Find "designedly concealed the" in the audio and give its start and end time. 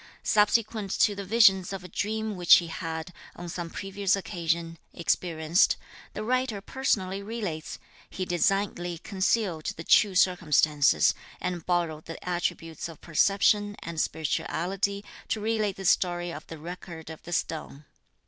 8.25-9.83